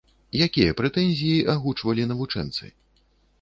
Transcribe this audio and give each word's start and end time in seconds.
Якія 0.45 0.75
прэтэнзіі 0.79 1.43
агучвалі 1.55 2.09
навучэнцы? 2.13 2.73